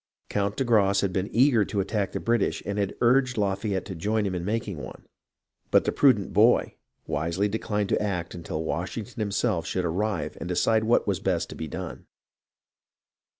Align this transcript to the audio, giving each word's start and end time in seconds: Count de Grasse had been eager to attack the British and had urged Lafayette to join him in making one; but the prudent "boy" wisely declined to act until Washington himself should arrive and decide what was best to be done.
Count 0.29 0.57
de 0.57 0.63
Grasse 0.63 1.01
had 1.01 1.13
been 1.13 1.29
eager 1.31 1.63
to 1.63 1.79
attack 1.79 2.11
the 2.11 2.19
British 2.19 2.63
and 2.65 2.79
had 2.79 2.95
urged 3.01 3.37
Lafayette 3.37 3.85
to 3.85 3.93
join 3.93 4.25
him 4.25 4.33
in 4.33 4.43
making 4.43 4.77
one; 4.77 5.05
but 5.69 5.83
the 5.83 5.91
prudent 5.91 6.33
"boy" 6.33 6.73
wisely 7.05 7.47
declined 7.47 7.89
to 7.89 8.01
act 8.01 8.33
until 8.33 8.63
Washington 8.63 9.19
himself 9.19 9.67
should 9.67 9.85
arrive 9.85 10.37
and 10.39 10.49
decide 10.49 10.85
what 10.85 11.05
was 11.05 11.19
best 11.19 11.49
to 11.51 11.55
be 11.55 11.67
done. 11.67 12.07